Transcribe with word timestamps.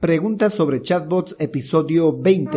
Preguntas 0.00 0.54
sobre 0.54 0.80
chatbots, 0.80 1.36
episodio 1.38 2.10
20. 2.16 2.56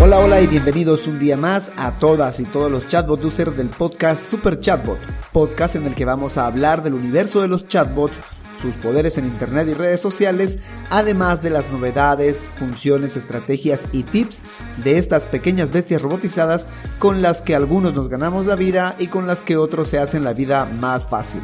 Hola, 0.00 0.20
hola 0.20 0.40
y 0.40 0.46
bienvenidos 0.46 1.06
un 1.06 1.18
día 1.18 1.36
más 1.36 1.70
a 1.76 1.98
todas 1.98 2.40
y 2.40 2.46
todos 2.46 2.70
los 2.70 2.86
chatbot 2.86 3.22
users 3.22 3.54
del 3.54 3.68
podcast 3.68 4.24
Super 4.24 4.58
Chatbot, 4.58 4.98
podcast 5.34 5.76
en 5.76 5.84
el 5.84 5.94
que 5.94 6.06
vamos 6.06 6.38
a 6.38 6.46
hablar 6.46 6.82
del 6.82 6.94
universo 6.94 7.42
de 7.42 7.48
los 7.48 7.66
chatbots 7.66 8.16
sus 8.62 8.74
poderes 8.76 9.18
en 9.18 9.26
Internet 9.26 9.68
y 9.68 9.74
redes 9.74 10.00
sociales, 10.00 10.60
además 10.88 11.42
de 11.42 11.50
las 11.50 11.70
novedades, 11.70 12.52
funciones, 12.54 13.16
estrategias 13.16 13.88
y 13.92 14.04
tips 14.04 14.44
de 14.84 14.98
estas 14.98 15.26
pequeñas 15.26 15.70
bestias 15.70 16.00
robotizadas 16.00 16.68
con 16.98 17.20
las 17.20 17.42
que 17.42 17.56
algunos 17.56 17.92
nos 17.92 18.08
ganamos 18.08 18.46
la 18.46 18.54
vida 18.54 18.94
y 18.98 19.08
con 19.08 19.26
las 19.26 19.42
que 19.42 19.56
otros 19.56 19.88
se 19.88 19.98
hacen 19.98 20.24
la 20.24 20.32
vida 20.32 20.64
más 20.64 21.06
fácil. 21.06 21.42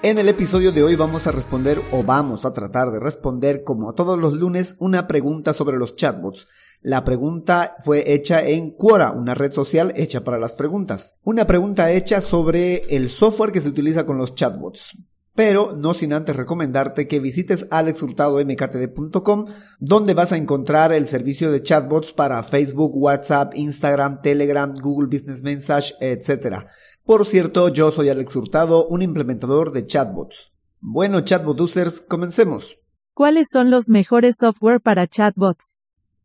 En 0.00 0.18
el 0.18 0.28
episodio 0.28 0.70
de 0.70 0.84
hoy 0.84 0.94
vamos 0.94 1.26
a 1.26 1.32
responder 1.32 1.80
o 1.90 2.04
vamos 2.04 2.44
a 2.44 2.52
tratar 2.52 2.92
de 2.92 3.00
responder 3.00 3.64
como 3.64 3.94
todos 3.94 4.16
los 4.16 4.34
lunes 4.34 4.76
una 4.78 5.08
pregunta 5.08 5.52
sobre 5.52 5.76
los 5.76 5.96
chatbots. 5.96 6.46
La 6.82 7.02
pregunta 7.02 7.74
fue 7.80 8.12
hecha 8.12 8.46
en 8.46 8.70
Quora, 8.70 9.10
una 9.10 9.34
red 9.34 9.50
social 9.50 9.92
hecha 9.96 10.22
para 10.22 10.38
las 10.38 10.54
preguntas. 10.54 11.18
Una 11.24 11.48
pregunta 11.48 11.90
hecha 11.90 12.20
sobre 12.20 12.94
el 12.94 13.10
software 13.10 13.50
que 13.50 13.60
se 13.60 13.70
utiliza 13.70 14.06
con 14.06 14.18
los 14.18 14.36
chatbots 14.36 14.96
pero 15.38 15.72
no 15.72 15.94
sin 15.94 16.12
antes 16.14 16.34
recomendarte 16.34 17.06
que 17.06 17.20
visites 17.20 17.68
alexhurtadomktd.com 17.70 19.46
donde 19.78 20.12
vas 20.12 20.32
a 20.32 20.36
encontrar 20.36 20.90
el 20.92 21.06
servicio 21.06 21.52
de 21.52 21.62
chatbots 21.62 22.12
para 22.12 22.42
Facebook, 22.42 22.90
WhatsApp, 22.96 23.52
Instagram, 23.54 24.20
Telegram, 24.20 24.74
Google 24.74 25.06
Business 25.06 25.44
Message, 25.44 25.94
etc. 26.00 26.64
Por 27.04 27.24
cierto, 27.24 27.68
yo 27.68 27.92
soy 27.92 28.08
Alex 28.08 28.34
Hurtado, 28.34 28.88
un 28.88 29.00
implementador 29.00 29.70
de 29.70 29.86
chatbots. 29.86 30.50
Bueno, 30.80 31.20
chatbot 31.20 31.60
users, 31.60 32.00
comencemos. 32.00 32.76
¿Cuáles 33.14 33.48
son 33.48 33.70
los 33.70 33.90
mejores 33.90 34.38
software 34.38 34.80
para 34.80 35.06
chatbots? 35.06 35.76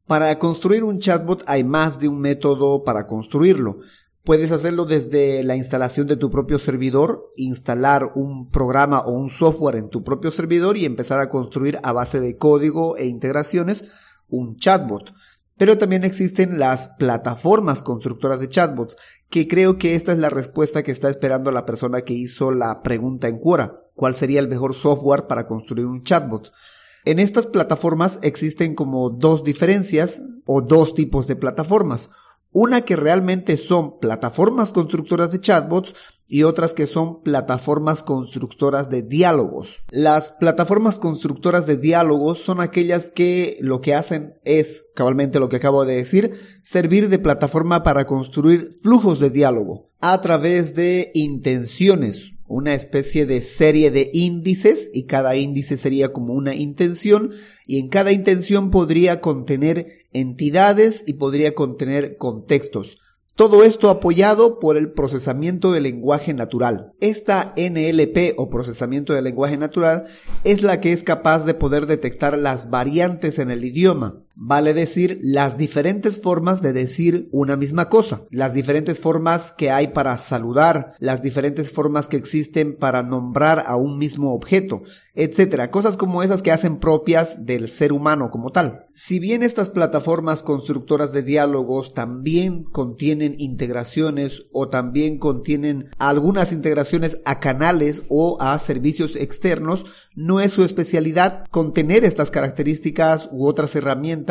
Para 0.07 0.39
construir 0.39 0.83
un 0.83 0.97
chatbot 0.97 1.43
hay 1.45 1.63
más 1.63 1.99
de 1.99 2.07
un 2.07 2.19
método 2.19 2.83
para 2.83 3.05
construirlo. 3.05 3.77
Puedes 4.23 4.53
hacerlo 4.53 4.85
desde 4.85 5.43
la 5.43 5.57
instalación 5.57 6.07
de 6.07 6.15
tu 6.15 6.31
propio 6.31 6.57
servidor, 6.57 7.33
instalar 7.35 8.07
un 8.15 8.49
programa 8.49 9.01
o 9.01 9.11
un 9.11 9.29
software 9.29 9.75
en 9.75 9.89
tu 9.89 10.01
propio 10.01 10.31
servidor 10.31 10.77
y 10.77 10.85
empezar 10.85 11.19
a 11.19 11.29
construir 11.29 11.77
a 11.83 11.91
base 11.91 12.21
de 12.21 12.37
código 12.37 12.95
e 12.95 13.05
integraciones 13.05 13.89
un 14.29 14.55
chatbot. 14.55 15.13
Pero 15.57 15.77
también 15.77 16.05
existen 16.05 16.57
las 16.57 16.87
plataformas 16.97 17.83
constructoras 17.83 18.39
de 18.39 18.47
chatbots, 18.47 18.95
que 19.29 19.49
creo 19.49 19.77
que 19.77 19.95
esta 19.95 20.13
es 20.13 20.17
la 20.17 20.29
respuesta 20.29 20.83
que 20.83 20.93
está 20.93 21.09
esperando 21.09 21.51
la 21.51 21.65
persona 21.65 22.03
que 22.03 22.13
hizo 22.13 22.51
la 22.51 22.81
pregunta 22.81 23.27
en 23.27 23.39
Quora. 23.39 23.81
¿Cuál 23.93 24.15
sería 24.15 24.39
el 24.39 24.47
mejor 24.47 24.73
software 24.73 25.27
para 25.27 25.47
construir 25.47 25.85
un 25.85 26.01
chatbot? 26.01 26.49
En 27.03 27.19
estas 27.19 27.45
plataformas 27.45 28.19
existen 28.21 28.73
como 28.73 29.09
dos 29.09 29.43
diferencias 29.43 30.21
o 30.45 30.61
dos 30.61 30.95
tipos 30.95 31.27
de 31.27 31.35
plataformas. 31.35 32.09
Una 32.53 32.81
que 32.81 32.95
realmente 32.95 33.57
son 33.57 33.99
plataformas 33.99 34.71
constructoras 34.71 35.31
de 35.31 35.41
chatbots 35.41 35.93
y 36.27 36.43
otras 36.43 36.73
que 36.73 36.87
son 36.87 37.21
plataformas 37.21 38.03
constructoras 38.03 38.89
de 38.89 39.01
diálogos. 39.01 39.79
Las 39.89 40.31
plataformas 40.31 40.99
constructoras 40.99 41.65
de 41.65 41.77
diálogos 41.77 42.39
son 42.39 42.61
aquellas 42.61 43.11
que 43.11 43.57
lo 43.59 43.81
que 43.81 43.95
hacen 43.95 44.35
es, 44.43 44.85
cabalmente 44.95 45.39
lo 45.39 45.49
que 45.49 45.57
acabo 45.57 45.83
de 45.83 45.95
decir, 45.95 46.33
servir 46.61 47.09
de 47.09 47.19
plataforma 47.19 47.83
para 47.83 48.05
construir 48.05 48.71
flujos 48.81 49.19
de 49.19 49.31
diálogo 49.31 49.89
a 49.99 50.21
través 50.21 50.75
de 50.75 51.11
intenciones, 51.13 52.33
una 52.47 52.73
especie 52.73 53.25
de 53.25 53.41
serie 53.41 53.89
de 53.89 54.11
índices 54.13 54.91
y 54.93 55.05
cada 55.05 55.35
índice 55.35 55.77
sería 55.77 56.13
como 56.13 56.33
una 56.33 56.53
intención 56.53 57.31
y 57.65 57.79
en 57.79 57.89
cada 57.89 58.11
intención 58.11 58.69
podría 58.69 59.21
contener 59.21 60.02
entidades 60.13 61.03
y 61.07 61.13
podría 61.13 61.53
contener 61.53 62.17
contextos. 62.17 62.97
Todo 63.35 63.63
esto 63.63 63.89
apoyado 63.89 64.59
por 64.59 64.77
el 64.77 64.91
procesamiento 64.91 65.71
del 65.71 65.83
lenguaje 65.83 66.35
natural. 66.35 66.93
Esta 66.99 67.55
NLP 67.57 68.35
o 68.37 68.49
procesamiento 68.49 69.13
del 69.13 69.23
lenguaje 69.23 69.57
natural 69.57 70.05
es 70.43 70.61
la 70.61 70.79
que 70.79 70.93
es 70.93 71.01
capaz 71.01 71.45
de 71.45 71.55
poder 71.55 71.87
detectar 71.87 72.37
las 72.37 72.69
variantes 72.69 73.39
en 73.39 73.49
el 73.49 73.65
idioma, 73.65 74.22
vale 74.35 74.73
decir 74.73 75.19
las 75.21 75.57
diferentes 75.57 76.21
formas 76.21 76.61
de 76.61 76.73
decir 76.73 77.29
una 77.31 77.55
misma 77.55 77.89
cosa, 77.89 78.23
las 78.31 78.53
diferentes 78.53 78.99
formas 78.99 79.51
que 79.51 79.71
hay 79.71 79.89
para 79.89 80.17
saludar, 80.17 80.93
las 80.99 81.21
diferentes 81.21 81.71
formas 81.71 82.07
que 82.07 82.17
existen 82.17 82.75
para 82.75 83.03
nombrar 83.03 83.63
a 83.67 83.75
un 83.75 83.97
mismo 83.97 84.33
objeto, 84.33 84.83
etcétera, 85.15 85.69
cosas 85.69 85.97
como 85.97 86.23
esas 86.23 86.41
que 86.41 86.51
hacen 86.51 86.77
propias 86.77 87.45
del 87.45 87.67
ser 87.67 87.93
humano 87.93 88.31
como 88.31 88.49
tal. 88.49 88.87
Si 88.91 89.19
bien 89.19 89.43
estas 89.43 89.69
plataformas 89.69 90.41
constructoras 90.41 91.13
de 91.13 91.21
diálogos 91.21 91.93
también 91.93 92.63
contienen 92.63 93.35
integraciones 93.37 94.45
o 94.51 94.69
también 94.69 95.19
contienen 95.19 95.89
algunas 95.99 96.51
integraciones 96.51 97.21
a 97.25 97.39
canales 97.39 98.03
o 98.09 98.41
a 98.41 98.57
servicios 98.57 99.15
externos, 99.15 99.85
no 100.15 100.39
es 100.41 100.51
su 100.51 100.63
especialidad 100.63 101.45
contener 101.49 102.03
estas 102.03 102.31
características 102.31 103.29
u 103.31 103.47
otras 103.47 103.75
herramientas, 103.75 104.22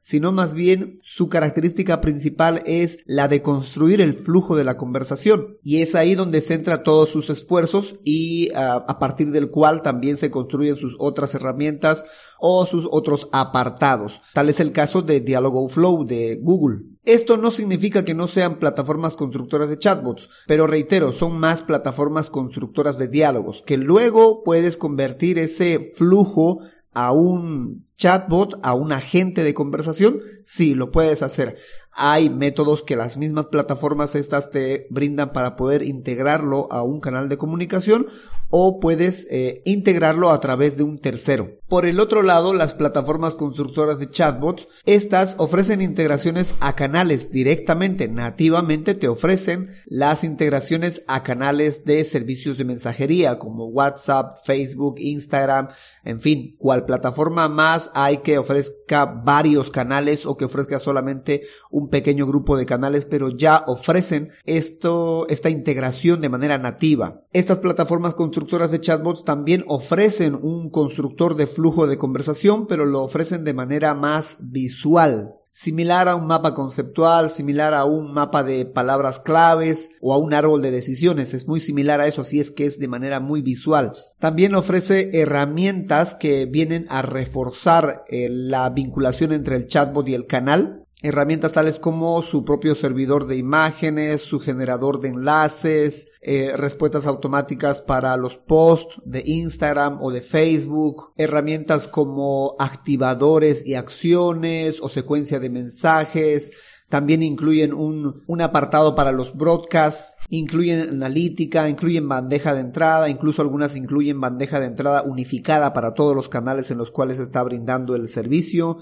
sino 0.00 0.32
más 0.32 0.54
bien 0.54 0.98
su 1.02 1.28
característica 1.28 2.00
principal 2.00 2.62
es 2.66 3.00
la 3.06 3.28
de 3.28 3.42
construir 3.42 4.00
el 4.00 4.14
flujo 4.14 4.56
de 4.56 4.64
la 4.64 4.76
conversación. 4.76 5.58
Y 5.62 5.82
es 5.82 5.94
ahí 5.94 6.14
donde 6.14 6.40
centra 6.40 6.82
todos 6.82 7.10
sus 7.10 7.30
esfuerzos 7.30 7.96
y 8.04 8.50
ah, 8.54 8.84
a 8.86 8.98
partir 8.98 9.30
del 9.30 9.50
cual 9.50 9.82
también 9.82 10.16
se 10.16 10.30
construyen 10.30 10.76
sus 10.76 10.96
otras 10.98 11.34
herramientas 11.34 12.04
o 12.38 12.64
sus 12.66 12.88
otros 12.90 13.28
apartados. 13.32 14.20
Tal 14.32 14.48
es 14.48 14.60
el 14.60 14.72
caso 14.72 15.02
de 15.02 15.20
Dialogo 15.20 15.68
Flow 15.68 16.06
de 16.06 16.38
Google. 16.40 16.90
Esto 17.04 17.36
no 17.36 17.50
significa 17.50 18.04
que 18.04 18.14
no 18.14 18.26
sean 18.26 18.58
plataformas 18.58 19.14
constructoras 19.14 19.68
de 19.68 19.78
chatbots, 19.78 20.28
pero 20.46 20.66
reitero, 20.66 21.12
son 21.12 21.38
más 21.38 21.62
plataformas 21.62 22.28
constructoras 22.28 22.98
de 22.98 23.08
diálogos, 23.08 23.62
que 23.66 23.78
luego 23.78 24.42
puedes 24.42 24.76
convertir 24.76 25.38
ese 25.38 25.92
flujo 25.94 26.60
a 26.92 27.12
un 27.12 27.86
chatbot, 28.00 28.58
a 28.62 28.72
un 28.72 28.92
agente 28.92 29.44
de 29.44 29.52
conversación, 29.52 30.20
sí, 30.42 30.74
lo 30.74 30.90
puedes 30.90 31.22
hacer. 31.22 31.58
Hay 31.92 32.30
métodos 32.30 32.82
que 32.82 32.96
las 32.96 33.18
mismas 33.18 33.46
plataformas 33.46 34.14
estas 34.14 34.50
te 34.50 34.86
brindan 34.90 35.32
para 35.32 35.54
poder 35.54 35.82
integrarlo 35.82 36.72
a 36.72 36.82
un 36.82 37.00
canal 37.00 37.28
de 37.28 37.36
comunicación 37.36 38.06
o 38.48 38.80
puedes 38.80 39.26
eh, 39.30 39.62
integrarlo 39.64 40.30
a 40.30 40.40
través 40.40 40.76
de 40.76 40.82
un 40.82 40.98
tercero. 40.98 41.58
Por 41.68 41.86
el 41.86 42.00
otro 42.00 42.22
lado, 42.22 42.54
las 42.54 42.74
plataformas 42.74 43.34
constructoras 43.34 43.98
de 43.98 44.08
chatbots, 44.08 44.66
estas 44.86 45.34
ofrecen 45.38 45.82
integraciones 45.82 46.54
a 46.60 46.74
canales 46.74 47.30
directamente, 47.30 48.08
nativamente 48.08 48.94
te 48.94 49.08
ofrecen 49.08 49.70
las 49.86 50.24
integraciones 50.24 51.04
a 51.06 51.22
canales 51.22 51.84
de 51.84 52.04
servicios 52.04 52.56
de 52.56 52.64
mensajería 52.64 53.38
como 53.38 53.66
WhatsApp, 53.66 54.36
Facebook, 54.44 54.96
Instagram, 54.98 55.68
en 56.04 56.20
fin, 56.20 56.56
cual 56.58 56.86
plataforma 56.86 57.48
más 57.48 57.89
hay 57.94 58.18
que 58.18 58.38
ofrezca 58.38 59.04
varios 59.04 59.70
canales 59.70 60.26
o 60.26 60.36
que 60.36 60.44
ofrezca 60.44 60.78
solamente 60.78 61.44
un 61.70 61.88
pequeño 61.88 62.26
grupo 62.26 62.56
de 62.56 62.66
canales, 62.66 63.06
pero 63.06 63.30
ya 63.30 63.64
ofrecen 63.66 64.30
esto, 64.44 65.26
esta 65.28 65.50
integración 65.50 66.20
de 66.20 66.28
manera 66.28 66.58
nativa. 66.58 67.22
Estas 67.32 67.58
plataformas 67.58 68.14
constructoras 68.14 68.70
de 68.70 68.80
chatbots 68.80 69.24
también 69.24 69.64
ofrecen 69.66 70.34
un 70.34 70.70
constructor 70.70 71.36
de 71.36 71.46
flujo 71.46 71.86
de 71.86 71.98
conversación, 71.98 72.66
pero 72.66 72.84
lo 72.84 73.02
ofrecen 73.02 73.44
de 73.44 73.54
manera 73.54 73.94
más 73.94 74.38
visual 74.40 75.39
similar 75.50 76.08
a 76.08 76.14
un 76.14 76.28
mapa 76.28 76.54
conceptual, 76.54 77.28
similar 77.28 77.74
a 77.74 77.84
un 77.84 78.14
mapa 78.14 78.44
de 78.44 78.64
palabras 78.64 79.18
claves 79.18 79.90
o 80.00 80.14
a 80.14 80.18
un 80.18 80.32
árbol 80.32 80.62
de 80.62 80.70
decisiones. 80.70 81.34
Es 81.34 81.48
muy 81.48 81.60
similar 81.60 82.00
a 82.00 82.06
eso, 82.06 82.22
así 82.22 82.40
es 82.40 82.52
que 82.52 82.66
es 82.66 82.78
de 82.78 82.88
manera 82.88 83.18
muy 83.18 83.42
visual. 83.42 83.92
También 84.20 84.54
ofrece 84.54 85.10
herramientas 85.20 86.14
que 86.14 86.46
vienen 86.46 86.86
a 86.88 87.02
reforzar 87.02 88.04
eh, 88.08 88.28
la 88.30 88.70
vinculación 88.70 89.32
entre 89.32 89.56
el 89.56 89.66
chatbot 89.66 90.08
y 90.08 90.14
el 90.14 90.26
canal. 90.26 90.84
Herramientas 91.02 91.54
tales 91.54 91.78
como 91.78 92.20
su 92.20 92.44
propio 92.44 92.74
servidor 92.74 93.26
de 93.26 93.36
imágenes, 93.36 94.20
su 94.20 94.38
generador 94.38 95.00
de 95.00 95.08
enlaces, 95.08 96.08
eh, 96.20 96.52
respuestas 96.54 97.06
automáticas 97.06 97.80
para 97.80 98.18
los 98.18 98.36
posts 98.36 99.00
de 99.06 99.22
Instagram 99.24 99.98
o 100.02 100.10
de 100.10 100.20
Facebook, 100.20 101.14
herramientas 101.16 101.88
como 101.88 102.54
activadores 102.58 103.66
y 103.66 103.76
acciones 103.76 104.78
o 104.82 104.90
secuencia 104.90 105.40
de 105.40 105.48
mensajes, 105.48 106.52
también 106.90 107.22
incluyen 107.22 107.72
un, 107.72 108.22
un, 108.26 108.40
apartado 108.42 108.94
para 108.94 109.12
los 109.12 109.34
broadcasts, 109.34 110.16
incluyen 110.28 110.80
analítica, 110.80 111.68
incluyen 111.68 112.06
bandeja 112.08 112.52
de 112.52 112.60
entrada, 112.60 113.08
incluso 113.08 113.40
algunas 113.40 113.74
incluyen 113.74 114.20
bandeja 114.20 114.60
de 114.60 114.66
entrada 114.66 115.02
unificada 115.02 115.72
para 115.72 115.94
todos 115.94 116.14
los 116.14 116.28
canales 116.28 116.70
en 116.70 116.76
los 116.78 116.90
cuales 116.90 117.20
está 117.20 117.42
brindando 117.42 117.94
el 117.94 118.08
servicio. 118.08 118.78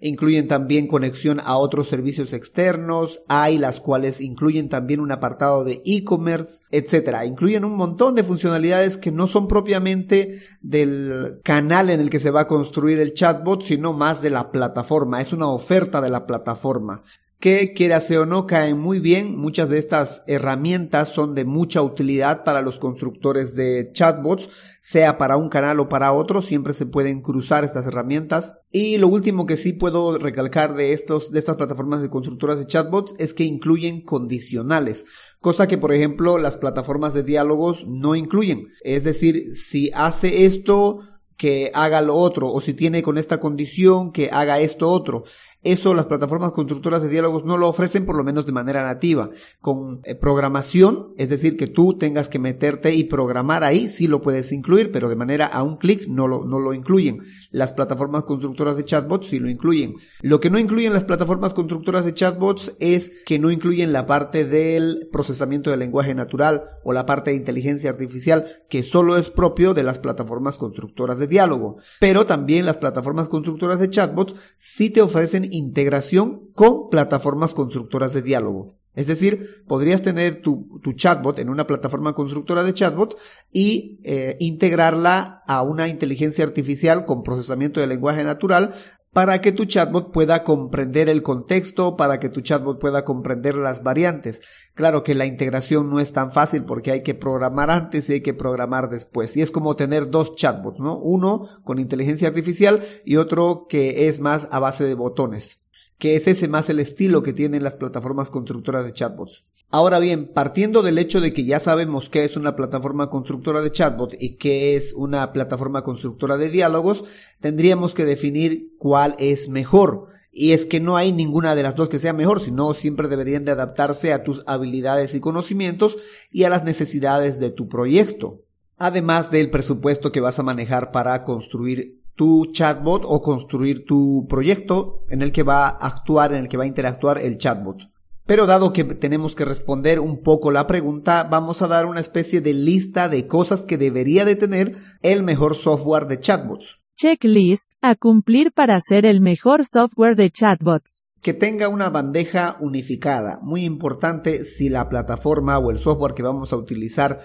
Incluyen 0.00 0.48
también 0.48 0.86
conexión 0.86 1.40
a 1.40 1.56
otros 1.56 1.88
servicios 1.88 2.32
externos, 2.32 3.20
hay 3.28 3.58
las 3.58 3.80
cuales 3.80 4.20
incluyen 4.20 4.68
también 4.68 5.00
un 5.00 5.12
apartado 5.12 5.64
de 5.64 5.82
e-commerce, 5.84 6.62
etcétera. 6.70 7.26
Incluyen 7.26 7.64
un 7.64 7.76
montón 7.76 8.14
de 8.14 8.24
funcionalidades 8.24 8.98
que 8.98 9.10
no 9.10 9.26
son 9.26 9.48
propiamente 9.48 10.42
del 10.60 11.40
canal 11.42 11.90
en 11.90 12.00
el 12.00 12.10
que 12.10 12.20
se 12.20 12.30
va 12.30 12.42
a 12.42 12.46
construir 12.46 13.00
el 13.00 13.12
chatbot, 13.12 13.62
sino 13.62 13.92
más 13.92 14.22
de 14.22 14.30
la 14.30 14.50
plataforma. 14.50 15.20
Es 15.20 15.32
una 15.32 15.48
oferta 15.48 16.00
de 16.00 16.10
la 16.10 16.26
plataforma 16.26 17.02
que 17.40 17.72
quiera 17.72 18.00
o 18.20 18.26
no 18.26 18.46
caen 18.46 18.78
muy 18.78 18.98
bien. 18.98 19.36
Muchas 19.36 19.68
de 19.68 19.78
estas 19.78 20.24
herramientas 20.26 21.08
son 21.08 21.34
de 21.34 21.44
mucha 21.44 21.82
utilidad 21.82 22.42
para 22.42 22.62
los 22.62 22.78
constructores 22.78 23.54
de 23.54 23.90
chatbots, 23.92 24.48
sea 24.80 25.18
para 25.18 25.36
un 25.36 25.48
canal 25.48 25.78
o 25.78 25.88
para 25.88 26.12
otro, 26.12 26.42
siempre 26.42 26.72
se 26.72 26.86
pueden 26.86 27.22
cruzar 27.22 27.64
estas 27.64 27.86
herramientas. 27.86 28.58
Y 28.72 28.98
lo 28.98 29.06
último 29.06 29.46
que 29.46 29.56
sí 29.56 29.72
puedo 29.72 30.18
recalcar 30.18 30.74
de 30.74 30.92
estos 30.92 31.30
de 31.30 31.38
estas 31.38 31.56
plataformas 31.56 32.02
de 32.02 32.10
constructoras 32.10 32.58
de 32.58 32.66
chatbots 32.66 33.14
es 33.18 33.34
que 33.34 33.44
incluyen 33.44 34.02
condicionales, 34.02 35.06
cosa 35.40 35.68
que 35.68 35.78
por 35.78 35.92
ejemplo 35.92 36.38
las 36.38 36.56
plataformas 36.56 37.14
de 37.14 37.22
diálogos 37.22 37.86
no 37.86 38.16
incluyen. 38.16 38.68
Es 38.82 39.04
decir, 39.04 39.54
si 39.54 39.90
hace 39.94 40.44
esto 40.44 41.00
que 41.38 41.70
haga 41.72 42.02
lo 42.02 42.16
otro, 42.16 42.52
o 42.52 42.60
si 42.60 42.74
tiene 42.74 43.02
con 43.02 43.16
esta 43.16 43.38
condición 43.38 44.10
que 44.10 44.28
haga 44.30 44.58
esto 44.58 44.90
otro. 44.90 45.22
Eso 45.62 45.94
las 45.94 46.06
plataformas 46.06 46.52
constructoras 46.52 47.02
de 47.02 47.08
diálogos 47.08 47.44
no 47.44 47.56
lo 47.56 47.68
ofrecen 47.68 48.06
por 48.06 48.16
lo 48.16 48.24
menos 48.24 48.44
de 48.44 48.52
manera 48.52 48.82
nativa. 48.82 49.30
Con 49.60 50.00
eh, 50.04 50.14
programación, 50.16 51.14
es 51.16 51.30
decir, 51.30 51.56
que 51.56 51.68
tú 51.68 51.96
tengas 51.96 52.28
que 52.28 52.38
meterte 52.40 52.94
y 52.94 53.04
programar 53.04 53.62
ahí, 53.62 53.88
sí 53.88 54.08
lo 54.08 54.20
puedes 54.20 54.50
incluir, 54.50 54.90
pero 54.90 55.08
de 55.08 55.16
manera 55.16 55.46
a 55.46 55.62
un 55.62 55.76
clic 55.76 56.08
no 56.08 56.26
lo, 56.26 56.44
no 56.44 56.58
lo 56.58 56.74
incluyen. 56.74 57.20
Las 57.50 57.72
plataformas 57.72 58.24
constructoras 58.24 58.76
de 58.76 58.84
chatbots 58.84 59.28
sí 59.28 59.38
lo 59.38 59.48
incluyen. 59.48 59.94
Lo 60.22 60.40
que 60.40 60.50
no 60.50 60.58
incluyen 60.58 60.92
las 60.92 61.04
plataformas 61.04 61.54
constructoras 61.54 62.04
de 62.04 62.14
chatbots 62.14 62.72
es 62.80 63.12
que 63.24 63.38
no 63.38 63.52
incluyen 63.52 63.92
la 63.92 64.06
parte 64.06 64.44
del 64.44 65.08
procesamiento 65.12 65.70
del 65.70 65.80
lenguaje 65.80 66.14
natural 66.14 66.64
o 66.82 66.92
la 66.92 67.06
parte 67.06 67.30
de 67.30 67.36
inteligencia 67.36 67.90
artificial 67.90 68.64
que 68.68 68.82
solo 68.82 69.16
es 69.16 69.30
propio 69.30 69.72
de 69.74 69.84
las 69.84 70.00
plataformas 70.00 70.58
constructoras 70.58 71.20
de 71.20 71.27
diálogo. 71.28 71.76
Pero 72.00 72.26
también 72.26 72.66
las 72.66 72.78
plataformas 72.78 73.28
constructoras 73.28 73.78
de 73.78 73.90
chatbots 73.90 74.34
sí 74.56 74.90
te 74.90 75.02
ofrecen 75.02 75.52
integración 75.52 76.48
con 76.54 76.90
plataformas 76.90 77.54
constructoras 77.54 78.14
de 78.14 78.22
diálogo. 78.22 78.78
Es 78.98 79.06
decir, 79.06 79.62
podrías 79.68 80.02
tener 80.02 80.42
tu, 80.42 80.80
chatbot 80.96 81.38
en 81.38 81.50
una 81.50 81.68
plataforma 81.68 82.14
constructora 82.14 82.64
de 82.64 82.74
chatbot 82.74 83.16
y 83.52 84.00
eh, 84.02 84.36
integrarla 84.40 85.44
a 85.46 85.62
una 85.62 85.86
inteligencia 85.86 86.44
artificial 86.44 87.04
con 87.04 87.22
procesamiento 87.22 87.78
de 87.78 87.86
lenguaje 87.86 88.24
natural 88.24 88.74
para 89.18 89.40
que 89.40 89.50
tu 89.50 89.64
chatbot 89.64 90.12
pueda 90.12 90.44
comprender 90.44 91.08
el 91.08 91.24
contexto, 91.24 91.96
para 91.96 92.20
que 92.20 92.28
tu 92.28 92.40
chatbot 92.40 92.78
pueda 92.78 93.04
comprender 93.04 93.56
las 93.56 93.82
variantes. 93.82 94.42
Claro 94.74 95.02
que 95.02 95.16
la 95.16 95.26
integración 95.26 95.90
no 95.90 95.98
es 95.98 96.12
tan 96.12 96.30
fácil 96.30 96.64
porque 96.64 96.92
hay 96.92 97.02
que 97.02 97.16
programar 97.16 97.68
antes 97.68 98.08
y 98.08 98.12
hay 98.12 98.20
que 98.20 98.32
programar 98.32 98.90
después. 98.90 99.36
Y 99.36 99.42
es 99.42 99.50
como 99.50 99.74
tener 99.74 100.08
dos 100.10 100.36
chatbots, 100.36 100.78
¿no? 100.78 100.96
Uno 101.00 101.48
con 101.64 101.80
inteligencia 101.80 102.28
artificial 102.28 102.84
y 103.04 103.16
otro 103.16 103.66
que 103.68 104.06
es 104.06 104.20
más 104.20 104.46
a 104.52 104.60
base 104.60 104.84
de 104.84 104.94
botones 104.94 105.64
que 105.98 106.16
es 106.16 106.28
ese 106.28 106.48
más 106.48 106.70
el 106.70 106.78
estilo 106.78 107.22
que 107.22 107.32
tienen 107.32 107.64
las 107.64 107.76
plataformas 107.76 108.30
constructoras 108.30 108.84
de 108.84 108.92
chatbots. 108.92 109.44
Ahora 109.70 109.98
bien, 109.98 110.32
partiendo 110.32 110.82
del 110.82 110.96
hecho 110.96 111.20
de 111.20 111.34
que 111.34 111.44
ya 111.44 111.60
sabemos 111.60 112.08
qué 112.08 112.24
es 112.24 112.36
una 112.36 112.56
plataforma 112.56 113.10
constructora 113.10 113.60
de 113.60 113.70
chatbot 113.70 114.14
y 114.18 114.36
qué 114.36 114.76
es 114.76 114.94
una 114.94 115.32
plataforma 115.32 115.82
constructora 115.82 116.38
de 116.38 116.48
diálogos, 116.48 117.04
tendríamos 117.40 117.94
que 117.94 118.06
definir 118.06 118.72
cuál 118.78 119.14
es 119.18 119.50
mejor. 119.50 120.06
Y 120.32 120.52
es 120.52 120.64
que 120.64 120.80
no 120.80 120.96
hay 120.96 121.12
ninguna 121.12 121.54
de 121.54 121.64
las 121.64 121.74
dos 121.74 121.88
que 121.88 121.98
sea 121.98 122.12
mejor, 122.12 122.40
sino 122.40 122.72
siempre 122.72 123.08
deberían 123.08 123.44
de 123.44 123.50
adaptarse 123.50 124.12
a 124.12 124.22
tus 124.22 124.42
habilidades 124.46 125.14
y 125.14 125.20
conocimientos 125.20 125.98
y 126.30 126.44
a 126.44 126.48
las 126.48 126.64
necesidades 126.64 127.40
de 127.40 127.50
tu 127.50 127.68
proyecto. 127.68 128.44
Además 128.78 129.32
del 129.32 129.50
presupuesto 129.50 130.12
que 130.12 130.20
vas 130.20 130.38
a 130.38 130.44
manejar 130.44 130.92
para 130.92 131.24
construir 131.24 131.97
tu 132.18 132.46
chatbot 132.50 133.04
o 133.06 133.22
construir 133.22 133.84
tu 133.86 134.26
proyecto 134.28 135.04
en 135.08 135.22
el 135.22 135.30
que 135.30 135.44
va 135.44 135.68
a 135.68 135.86
actuar, 135.86 136.32
en 136.32 136.40
el 136.40 136.48
que 136.48 136.56
va 136.56 136.64
a 136.64 136.66
interactuar 136.66 137.18
el 137.18 137.38
chatbot. 137.38 137.78
Pero 138.26 138.46
dado 138.46 138.72
que 138.72 138.82
tenemos 138.82 139.36
que 139.36 139.44
responder 139.44 140.00
un 140.00 140.22
poco 140.22 140.50
la 140.50 140.66
pregunta, 140.66 141.22
vamos 141.30 141.62
a 141.62 141.68
dar 141.68 141.86
una 141.86 142.00
especie 142.00 142.40
de 142.40 142.54
lista 142.54 143.08
de 143.08 143.28
cosas 143.28 143.62
que 143.62 143.78
debería 143.78 144.24
de 144.24 144.34
tener 144.34 144.76
el 145.00 145.22
mejor 145.22 145.54
software 145.54 146.06
de 146.06 146.18
chatbots. 146.18 146.80
Checklist 146.96 147.74
a 147.80 147.94
cumplir 147.94 148.50
para 148.52 148.80
ser 148.80 149.06
el 149.06 149.20
mejor 149.20 149.64
software 149.64 150.16
de 150.16 150.30
chatbots. 150.30 151.04
Que 151.22 151.32
tenga 151.32 151.68
una 151.68 151.88
bandeja 151.88 152.56
unificada. 152.58 153.38
Muy 153.42 153.64
importante 153.64 154.42
si 154.44 154.68
la 154.68 154.88
plataforma 154.88 155.56
o 155.58 155.70
el 155.70 155.78
software 155.78 156.14
que 156.14 156.24
vamos 156.24 156.52
a 156.52 156.56
utilizar 156.56 157.20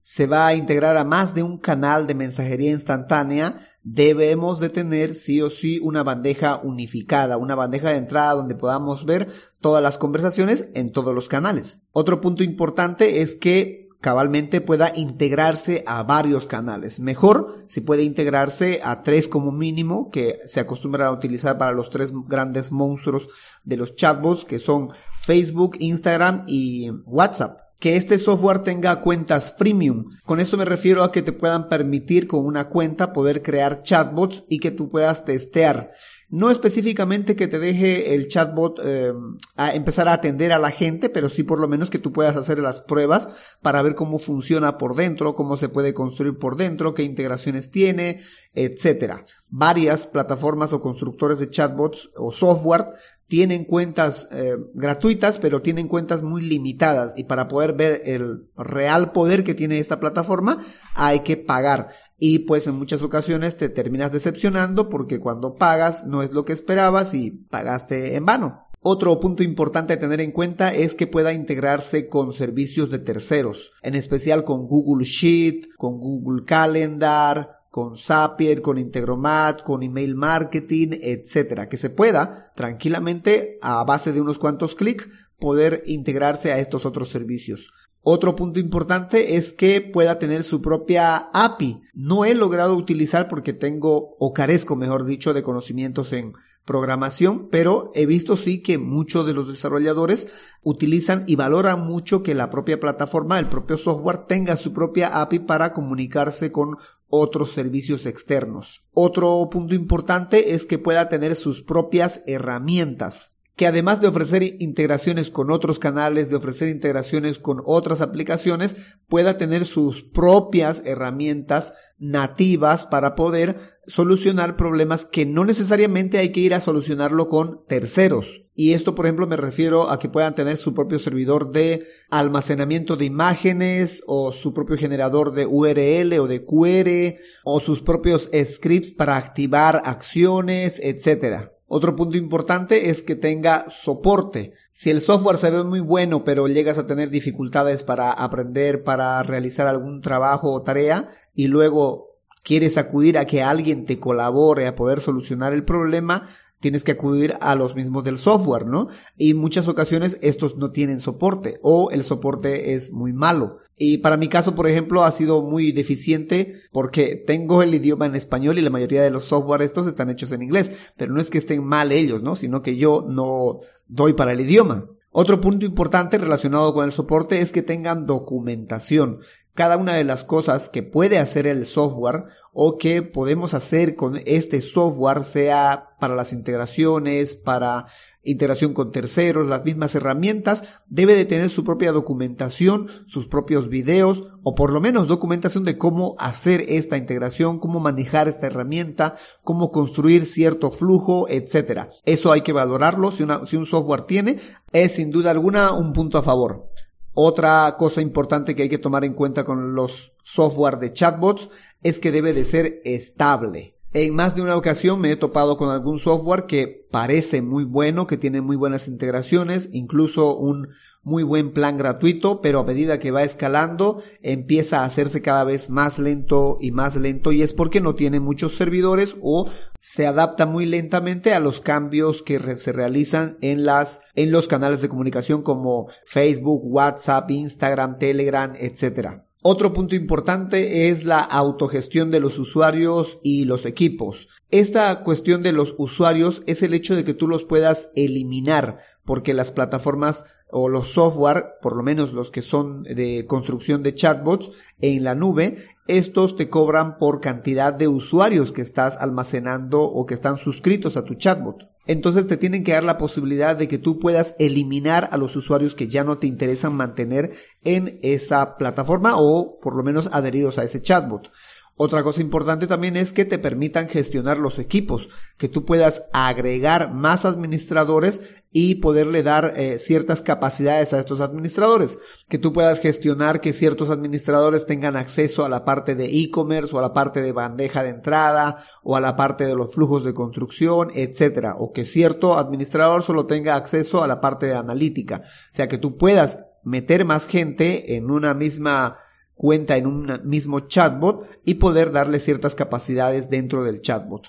se 0.00 0.26
va 0.26 0.48
a 0.48 0.54
integrar 0.54 0.96
a 0.96 1.04
más 1.04 1.34
de 1.34 1.44
un 1.44 1.58
canal 1.58 2.06
de 2.06 2.14
mensajería 2.14 2.70
instantánea, 2.70 3.68
debemos 3.86 4.58
de 4.58 4.68
tener 4.68 5.14
sí 5.14 5.40
o 5.40 5.48
sí 5.48 5.78
una 5.78 6.02
bandeja 6.02 6.56
unificada, 6.56 7.36
una 7.36 7.54
bandeja 7.54 7.90
de 7.90 7.98
entrada 7.98 8.34
donde 8.34 8.56
podamos 8.56 9.06
ver 9.06 9.28
todas 9.60 9.80
las 9.80 9.96
conversaciones 9.96 10.70
en 10.74 10.90
todos 10.90 11.14
los 11.14 11.28
canales. 11.28 11.86
Otro 11.92 12.20
punto 12.20 12.42
importante 12.42 13.22
es 13.22 13.36
que 13.36 13.86
cabalmente 14.00 14.60
pueda 14.60 14.92
integrarse 14.96 15.84
a 15.86 16.02
varios 16.02 16.46
canales. 16.46 16.98
Mejor 16.98 17.62
si 17.68 17.80
puede 17.80 18.02
integrarse 18.02 18.80
a 18.82 19.02
tres 19.02 19.28
como 19.28 19.52
mínimo 19.52 20.10
que 20.10 20.40
se 20.46 20.58
acostumbran 20.58 21.06
a 21.06 21.12
utilizar 21.12 21.56
para 21.56 21.72
los 21.72 21.90
tres 21.90 22.10
grandes 22.26 22.72
monstruos 22.72 23.28
de 23.62 23.76
los 23.76 23.94
chatbots 23.94 24.44
que 24.44 24.58
son 24.58 24.90
Facebook, 25.22 25.76
Instagram 25.78 26.42
y 26.48 26.90
WhatsApp 27.04 27.65
que 27.78 27.96
este 27.96 28.18
software 28.18 28.62
tenga 28.62 29.00
cuentas 29.00 29.54
freemium. 29.56 30.16
Con 30.24 30.40
esto 30.40 30.56
me 30.56 30.64
refiero 30.64 31.02
a 31.02 31.12
que 31.12 31.22
te 31.22 31.32
puedan 31.32 31.68
permitir 31.68 32.26
con 32.26 32.44
una 32.44 32.68
cuenta 32.68 33.12
poder 33.12 33.42
crear 33.42 33.82
chatbots 33.82 34.44
y 34.48 34.60
que 34.60 34.70
tú 34.70 34.88
puedas 34.88 35.24
testear. 35.24 35.92
No 36.28 36.50
específicamente 36.50 37.36
que 37.36 37.46
te 37.46 37.60
deje 37.60 38.14
el 38.14 38.26
chatbot 38.26 38.80
eh, 38.84 39.12
a 39.56 39.74
empezar 39.74 40.08
a 40.08 40.14
atender 40.14 40.52
a 40.52 40.58
la 40.58 40.72
gente, 40.72 41.08
pero 41.08 41.28
sí 41.28 41.44
por 41.44 41.60
lo 41.60 41.68
menos 41.68 41.88
que 41.88 42.00
tú 42.00 42.12
puedas 42.12 42.36
hacer 42.36 42.58
las 42.58 42.80
pruebas 42.80 43.56
para 43.62 43.80
ver 43.82 43.94
cómo 43.94 44.18
funciona 44.18 44.76
por 44.76 44.96
dentro, 44.96 45.36
cómo 45.36 45.56
se 45.56 45.68
puede 45.68 45.94
construir 45.94 46.36
por 46.38 46.56
dentro, 46.56 46.94
qué 46.94 47.04
integraciones 47.04 47.70
tiene, 47.70 48.22
etcétera. 48.54 49.24
Varias 49.50 50.06
plataformas 50.08 50.72
o 50.72 50.82
constructores 50.82 51.38
de 51.38 51.48
chatbots 51.48 52.10
o 52.16 52.32
software 52.32 52.86
tienen 53.28 53.64
cuentas 53.64 54.28
eh, 54.32 54.56
gratuitas, 54.74 55.38
pero 55.38 55.62
tienen 55.62 55.88
cuentas 55.88 56.22
muy 56.22 56.42
limitadas 56.42 57.12
y 57.16 57.24
para 57.24 57.48
poder 57.48 57.72
ver 57.72 58.02
el 58.04 58.48
real 58.56 59.12
poder 59.12 59.42
que 59.44 59.54
tiene 59.54 59.78
esta 59.78 60.00
plataforma 60.00 60.64
hay 60.94 61.20
que 61.20 61.36
pagar. 61.36 61.90
Y 62.18 62.40
pues 62.40 62.66
en 62.66 62.76
muchas 62.76 63.02
ocasiones 63.02 63.56
te 63.56 63.68
terminas 63.68 64.12
decepcionando 64.12 64.88
porque 64.88 65.20
cuando 65.20 65.54
pagas 65.54 66.06
no 66.06 66.22
es 66.22 66.32
lo 66.32 66.44
que 66.44 66.52
esperabas 66.52 67.12
y 67.14 67.30
pagaste 67.30 68.16
en 68.16 68.24
vano. 68.24 68.60
Otro 68.80 69.18
punto 69.18 69.42
importante 69.42 69.94
a 69.94 69.98
tener 69.98 70.20
en 70.20 70.30
cuenta 70.30 70.72
es 70.72 70.94
que 70.94 71.08
pueda 71.08 71.32
integrarse 71.32 72.08
con 72.08 72.32
servicios 72.32 72.90
de 72.90 73.00
terceros, 73.00 73.72
en 73.82 73.96
especial 73.96 74.44
con 74.44 74.68
Google 74.68 75.04
Sheet, 75.04 75.74
con 75.76 75.98
Google 75.98 76.44
Calendar, 76.44 77.56
con 77.68 77.98
Zapier, 77.98 78.62
con 78.62 78.78
Integromat, 78.78 79.62
con 79.62 79.82
email 79.82 80.14
marketing, 80.14 80.98
etcétera, 81.02 81.68
que 81.68 81.76
se 81.76 81.90
pueda 81.90 82.52
tranquilamente 82.54 83.58
a 83.60 83.82
base 83.84 84.12
de 84.12 84.20
unos 84.20 84.38
cuantos 84.38 84.74
clics 84.74 85.08
poder 85.38 85.82
integrarse 85.86 86.52
a 86.52 86.58
estos 86.58 86.86
otros 86.86 87.10
servicios. 87.10 87.72
Otro 88.08 88.36
punto 88.36 88.60
importante 88.60 89.34
es 89.34 89.52
que 89.52 89.80
pueda 89.80 90.20
tener 90.20 90.44
su 90.44 90.62
propia 90.62 91.28
API. 91.32 91.82
No 91.92 92.24
he 92.24 92.36
logrado 92.36 92.76
utilizar 92.76 93.28
porque 93.28 93.52
tengo 93.52 94.14
o 94.20 94.32
carezco, 94.32 94.76
mejor 94.76 95.06
dicho, 95.06 95.34
de 95.34 95.42
conocimientos 95.42 96.12
en 96.12 96.34
programación, 96.64 97.48
pero 97.50 97.90
he 97.96 98.06
visto 98.06 98.36
sí 98.36 98.62
que 98.62 98.78
muchos 98.78 99.26
de 99.26 99.34
los 99.34 99.48
desarrolladores 99.48 100.32
utilizan 100.62 101.24
y 101.26 101.34
valoran 101.34 101.84
mucho 101.84 102.22
que 102.22 102.36
la 102.36 102.48
propia 102.48 102.78
plataforma, 102.78 103.40
el 103.40 103.48
propio 103.48 103.76
software 103.76 104.26
tenga 104.28 104.54
su 104.54 104.72
propia 104.72 105.20
API 105.20 105.40
para 105.40 105.72
comunicarse 105.72 106.52
con 106.52 106.76
otros 107.08 107.50
servicios 107.50 108.06
externos. 108.06 108.86
Otro 108.92 109.48
punto 109.50 109.74
importante 109.74 110.54
es 110.54 110.64
que 110.64 110.78
pueda 110.78 111.08
tener 111.08 111.34
sus 111.34 111.60
propias 111.60 112.22
herramientas 112.28 113.35
que 113.56 113.66
además 113.66 114.02
de 114.02 114.08
ofrecer 114.08 114.42
integraciones 114.42 115.30
con 115.30 115.50
otros 115.50 115.78
canales, 115.78 116.28
de 116.28 116.36
ofrecer 116.36 116.68
integraciones 116.68 117.38
con 117.38 117.62
otras 117.64 118.02
aplicaciones, 118.02 118.76
pueda 119.08 119.38
tener 119.38 119.64
sus 119.64 120.02
propias 120.02 120.84
herramientas 120.84 121.74
nativas 121.98 122.84
para 122.84 123.16
poder 123.16 123.56
solucionar 123.86 124.56
problemas 124.56 125.06
que 125.06 125.24
no 125.24 125.46
necesariamente 125.46 126.18
hay 126.18 126.32
que 126.32 126.40
ir 126.40 126.52
a 126.52 126.60
solucionarlo 126.60 127.30
con 127.30 127.64
terceros. 127.66 128.42
Y 128.54 128.72
esto, 128.72 128.94
por 128.94 129.06
ejemplo, 129.06 129.26
me 129.26 129.36
refiero 129.36 129.90
a 129.90 129.98
que 129.98 130.10
puedan 130.10 130.34
tener 130.34 130.58
su 130.58 130.74
propio 130.74 130.98
servidor 130.98 131.50
de 131.50 131.86
almacenamiento 132.10 132.96
de 132.96 133.06
imágenes 133.06 134.02
o 134.06 134.32
su 134.32 134.52
propio 134.52 134.76
generador 134.76 135.32
de 135.32 135.46
URL 135.46 136.18
o 136.18 136.26
de 136.26 136.44
QR 136.44 137.18
o 137.44 137.60
sus 137.60 137.80
propios 137.80 138.28
scripts 138.44 138.90
para 138.90 139.16
activar 139.16 139.80
acciones, 139.84 140.78
etcétera. 140.82 141.55
Otro 141.68 141.96
punto 141.96 142.16
importante 142.16 142.90
es 142.90 143.02
que 143.02 143.16
tenga 143.16 143.68
soporte. 143.70 144.54
Si 144.70 144.90
el 144.90 145.00
software 145.00 145.36
se 145.36 145.50
ve 145.50 145.64
muy 145.64 145.80
bueno 145.80 146.22
pero 146.24 146.46
llegas 146.46 146.78
a 146.78 146.86
tener 146.86 147.10
dificultades 147.10 147.82
para 147.82 148.12
aprender, 148.12 148.84
para 148.84 149.22
realizar 149.22 149.66
algún 149.66 150.00
trabajo 150.00 150.52
o 150.52 150.62
tarea 150.62 151.08
y 151.34 151.48
luego 151.48 152.04
quieres 152.44 152.78
acudir 152.78 153.18
a 153.18 153.24
que 153.24 153.42
alguien 153.42 153.86
te 153.86 153.98
colabore 153.98 154.68
a 154.68 154.76
poder 154.76 155.00
solucionar 155.00 155.52
el 155.52 155.64
problema, 155.64 156.28
tienes 156.60 156.84
que 156.84 156.92
acudir 156.92 157.36
a 157.40 157.54
los 157.54 157.74
mismos 157.74 158.04
del 158.04 158.18
software, 158.18 158.66
¿no? 158.66 158.88
Y 159.16 159.32
en 159.32 159.38
muchas 159.38 159.68
ocasiones 159.68 160.18
estos 160.22 160.56
no 160.56 160.70
tienen 160.70 161.00
soporte 161.00 161.58
o 161.62 161.90
el 161.90 162.04
soporte 162.04 162.74
es 162.74 162.92
muy 162.92 163.12
malo. 163.12 163.58
Y 163.76 163.98
para 163.98 164.16
mi 164.16 164.28
caso, 164.28 164.54
por 164.54 164.66
ejemplo, 164.66 165.04
ha 165.04 165.12
sido 165.12 165.42
muy 165.42 165.70
deficiente 165.70 166.62
porque 166.72 167.22
tengo 167.26 167.62
el 167.62 167.74
idioma 167.74 168.06
en 168.06 168.16
español 168.16 168.58
y 168.58 168.62
la 168.62 168.70
mayoría 168.70 169.02
de 169.02 169.10
los 169.10 169.24
software 169.24 169.62
estos 169.62 169.86
están 169.86 170.08
hechos 170.08 170.32
en 170.32 170.42
inglés, 170.42 170.72
pero 170.96 171.12
no 171.12 171.20
es 171.20 171.28
que 171.28 171.38
estén 171.38 171.62
mal 171.62 171.92
ellos, 171.92 172.22
¿no? 172.22 172.36
Sino 172.36 172.62
que 172.62 172.76
yo 172.76 173.04
no 173.06 173.60
doy 173.86 174.14
para 174.14 174.32
el 174.32 174.40
idioma. 174.40 174.86
Otro 175.10 175.40
punto 175.40 175.64
importante 175.64 176.18
relacionado 176.18 176.74
con 176.74 176.84
el 176.84 176.92
soporte 176.92 177.40
es 177.40 177.52
que 177.52 177.62
tengan 177.62 178.06
documentación 178.06 179.18
cada 179.56 179.78
una 179.78 179.94
de 179.94 180.04
las 180.04 180.22
cosas 180.22 180.68
que 180.68 180.82
puede 180.82 181.18
hacer 181.18 181.46
el 181.46 181.64
software 181.64 182.24
o 182.52 182.76
que 182.76 183.02
podemos 183.02 183.54
hacer 183.54 183.96
con 183.96 184.20
este 184.26 184.60
software, 184.60 185.24
sea 185.24 185.88
para 185.98 186.14
las 186.14 186.34
integraciones, 186.34 187.34
para 187.34 187.86
integración 188.22 188.74
con 188.74 188.92
terceros, 188.92 189.48
las 189.48 189.64
mismas 189.64 189.94
herramientas, 189.94 190.80
debe 190.88 191.14
de 191.14 191.24
tener 191.24 191.48
su 191.48 191.64
propia 191.64 191.92
documentación, 191.92 192.88
sus 193.06 193.26
propios 193.26 193.70
videos 193.70 194.24
o 194.42 194.54
por 194.54 194.72
lo 194.72 194.80
menos 194.80 195.08
documentación 195.08 195.64
de 195.64 195.78
cómo 195.78 196.16
hacer 196.18 196.64
esta 196.68 196.98
integración, 196.98 197.58
cómo 197.58 197.80
manejar 197.80 198.28
esta 198.28 198.48
herramienta, 198.48 199.14
cómo 199.42 199.70
construir 199.70 200.26
cierto 200.26 200.70
flujo, 200.70 201.28
etcétera. 201.30 201.88
Eso 202.04 202.30
hay 202.30 202.42
que 202.42 202.52
valorarlo 202.52 203.10
si, 203.10 203.24
si 203.46 203.56
un 203.56 203.66
software 203.66 204.02
tiene, 204.02 204.38
es 204.72 204.96
sin 204.96 205.10
duda 205.10 205.30
alguna 205.30 205.72
un 205.72 205.94
punto 205.94 206.18
a 206.18 206.22
favor. 206.22 206.68
Otra 207.18 207.76
cosa 207.78 208.02
importante 208.02 208.54
que 208.54 208.64
hay 208.64 208.68
que 208.68 208.76
tomar 208.76 209.02
en 209.02 209.14
cuenta 209.14 209.46
con 209.46 209.74
los 209.74 210.12
software 210.22 210.76
de 210.76 210.92
chatbots 210.92 211.48
es 211.82 211.98
que 211.98 212.12
debe 212.12 212.34
de 212.34 212.44
ser 212.44 212.82
estable. 212.84 213.75
En 213.92 214.14
más 214.14 214.34
de 214.36 214.42
una 214.42 214.56
ocasión 214.56 215.00
me 215.00 215.10
he 215.10 215.16
topado 215.16 215.56
con 215.56 215.70
algún 215.70 215.98
software 215.98 216.44
que 216.46 216.86
parece 216.90 217.40
muy 217.40 217.64
bueno, 217.64 218.06
que 218.06 218.18
tiene 218.18 218.42
muy 218.42 218.56
buenas 218.56 218.88
integraciones, 218.88 219.70
incluso 219.72 220.36
un 220.36 220.68
muy 221.02 221.22
buen 221.22 221.52
plan 221.52 221.78
gratuito, 221.78 222.40
pero 222.40 222.58
a 222.58 222.64
medida 222.64 222.98
que 222.98 223.12
va 223.12 223.22
escalando 223.22 224.02
empieza 224.22 224.80
a 224.80 224.84
hacerse 224.84 225.22
cada 225.22 225.44
vez 225.44 225.70
más 225.70 226.00
lento 226.00 226.58
y 226.60 226.72
más 226.72 226.96
lento 226.96 227.30
y 227.30 227.42
es 227.42 227.52
porque 227.52 227.80
no 227.80 227.94
tiene 227.94 228.18
muchos 228.18 228.56
servidores 228.56 229.14
o 229.22 229.48
se 229.78 230.06
adapta 230.06 230.46
muy 230.46 230.66
lentamente 230.66 231.32
a 231.32 231.38
los 231.38 231.60
cambios 231.60 232.22
que 232.22 232.56
se 232.56 232.72
realizan 232.72 233.38
en 233.40 233.64
las 233.64 234.00
en 234.16 234.32
los 234.32 234.48
canales 234.48 234.82
de 234.82 234.88
comunicación 234.88 235.42
como 235.42 235.88
Facebook, 236.04 236.62
WhatsApp, 236.64 237.30
Instagram, 237.30 237.98
Telegram, 237.98 238.52
etcétera. 238.58 239.25
Otro 239.42 239.72
punto 239.72 239.94
importante 239.94 240.88
es 240.88 241.04
la 241.04 241.20
autogestión 241.20 242.10
de 242.10 242.20
los 242.20 242.38
usuarios 242.38 243.18
y 243.22 243.44
los 243.44 243.64
equipos. 243.64 244.28
Esta 244.50 245.02
cuestión 245.02 245.42
de 245.42 245.52
los 245.52 245.74
usuarios 245.78 246.42
es 246.46 246.62
el 246.62 246.74
hecho 246.74 246.96
de 246.96 247.04
que 247.04 247.14
tú 247.14 247.28
los 247.28 247.44
puedas 247.44 247.90
eliminar 247.94 248.80
porque 249.04 249.34
las 249.34 249.52
plataformas 249.52 250.26
o 250.50 250.68
los 250.68 250.88
software, 250.88 251.44
por 251.62 251.76
lo 251.76 251.82
menos 251.82 252.12
los 252.12 252.30
que 252.30 252.42
son 252.42 252.82
de 252.84 253.24
construcción 253.26 253.82
de 253.82 253.94
chatbots 253.94 254.50
en 254.80 255.04
la 255.04 255.14
nube, 255.14 255.64
estos 255.88 256.36
te 256.36 256.48
cobran 256.48 256.98
por 256.98 257.20
cantidad 257.20 257.72
de 257.72 257.88
usuarios 257.88 258.52
que 258.52 258.62
estás 258.62 258.96
almacenando 258.96 259.82
o 259.82 260.06
que 260.06 260.14
están 260.14 260.38
suscritos 260.38 260.96
a 260.96 261.04
tu 261.04 261.14
chatbot. 261.14 261.56
Entonces 261.86 262.26
te 262.26 262.36
tienen 262.36 262.64
que 262.64 262.72
dar 262.72 262.84
la 262.84 262.98
posibilidad 262.98 263.56
de 263.56 263.68
que 263.68 263.78
tú 263.78 263.98
puedas 263.98 264.34
eliminar 264.38 265.08
a 265.12 265.16
los 265.16 265.36
usuarios 265.36 265.74
que 265.74 265.88
ya 265.88 266.02
no 266.02 266.18
te 266.18 266.26
interesan 266.26 266.74
mantener 266.74 267.32
en 267.64 268.00
esa 268.02 268.56
plataforma 268.56 269.14
o 269.16 269.58
por 269.60 269.76
lo 269.76 269.84
menos 269.84 270.08
adheridos 270.12 270.58
a 270.58 270.64
ese 270.64 270.82
chatbot. 270.82 271.30
Otra 271.78 272.02
cosa 272.02 272.22
importante 272.22 272.66
también 272.66 272.96
es 272.96 273.12
que 273.12 273.26
te 273.26 273.38
permitan 273.38 273.90
gestionar 273.90 274.38
los 274.38 274.58
equipos, 274.58 275.10
que 275.36 275.50
tú 275.50 275.66
puedas 275.66 276.08
agregar 276.14 276.94
más 276.94 277.26
administradores 277.26 278.22
y 278.50 278.76
poderle 278.76 279.22
dar 279.22 279.52
eh, 279.56 279.78
ciertas 279.78 280.22
capacidades 280.22 280.94
a 280.94 281.00
estos 281.00 281.20
administradores, 281.20 281.98
que 282.30 282.38
tú 282.38 282.54
puedas 282.54 282.80
gestionar 282.80 283.42
que 283.42 283.52
ciertos 283.52 283.90
administradores 283.90 284.64
tengan 284.64 284.96
acceso 284.96 285.44
a 285.44 285.50
la 285.50 285.66
parte 285.66 285.94
de 285.94 286.06
e-commerce 286.06 286.74
o 286.74 286.78
a 286.78 286.82
la 286.82 286.94
parte 286.94 287.20
de 287.20 287.32
bandeja 287.32 287.82
de 287.82 287.90
entrada 287.90 288.64
o 288.82 288.96
a 288.96 289.00
la 289.02 289.14
parte 289.14 289.44
de 289.44 289.54
los 289.54 289.74
flujos 289.74 290.02
de 290.02 290.14
construcción, 290.14 290.90
etcétera, 290.94 291.56
o 291.58 291.72
que 291.72 291.84
cierto 291.84 292.38
administrador 292.38 293.02
solo 293.02 293.26
tenga 293.26 293.54
acceso 293.54 294.02
a 294.02 294.08
la 294.08 294.22
parte 294.22 294.46
de 294.46 294.54
analítica, 294.54 295.24
o 295.24 295.54
sea 295.54 295.68
que 295.68 295.76
tú 295.76 295.98
puedas 295.98 296.46
meter 296.64 297.04
más 297.04 297.26
gente 297.26 297.96
en 297.96 298.10
una 298.10 298.32
misma 298.32 298.96
cuenta 299.36 299.76
en 299.76 299.86
un 299.86 300.20
mismo 300.24 300.60
chatbot 300.60 301.28
y 301.44 301.54
poder 301.54 301.92
darle 301.92 302.18
ciertas 302.18 302.54
capacidades 302.54 303.30
dentro 303.30 303.62
del 303.62 303.82
chatbot. 303.82 304.28